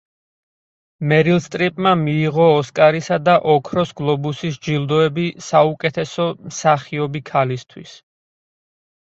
მერილ 1.09 1.35
სტრიპმა 1.47 1.91
მიიღო 2.03 2.47
ოსკარისა 2.61 3.19
და 3.27 3.35
ოქროს 3.57 3.91
გლობუსის 4.01 4.59
ჯილდოები 4.69 5.27
საუკეთესო 5.49 6.27
მსახიობი 6.49 7.23
ქალისთვის. 7.33 7.95